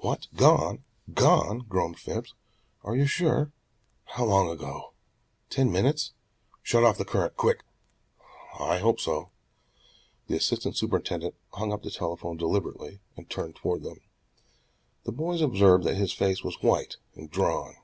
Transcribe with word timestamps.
"What, 0.00 0.26
gone? 0.36 0.84
gone?" 1.14 1.60
groaned 1.60 1.98
Phipps. 1.98 2.34
"Are 2.84 2.94
you 2.94 3.06
sure? 3.06 3.52
How 4.04 4.26
long 4.26 4.50
ago? 4.50 4.92
Ten 5.48 5.72
minutes? 5.72 6.12
Shut 6.62 6.84
off 6.84 6.98
the 6.98 7.06
current! 7.06 7.38
Quick! 7.38 7.64
I 8.60 8.80
hope 8.80 9.00
so." 9.00 9.30
The 10.26 10.36
assistant 10.36 10.76
superintendent 10.76 11.36
hung 11.54 11.72
up 11.72 11.84
the 11.84 11.90
telephone 11.90 12.36
deliberately 12.36 13.00
and 13.16 13.30
turned 13.30 13.56
toward 13.56 13.82
them. 13.82 14.00
The 15.04 15.12
boys 15.12 15.40
observed 15.40 15.84
that 15.84 15.94
his 15.96 16.12
face 16.12 16.44
was 16.44 16.60
white 16.62 16.98
and 17.14 17.30
drawn. 17.30 17.76